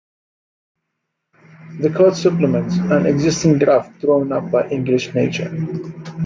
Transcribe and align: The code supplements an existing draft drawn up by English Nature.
The 1.79 1.91
code 1.95 2.17
supplements 2.17 2.75
an 2.79 3.05
existing 3.05 3.59
draft 3.59 4.01
drawn 4.01 4.31
up 4.31 4.49
by 4.49 4.67
English 4.69 5.13
Nature. 5.13 5.51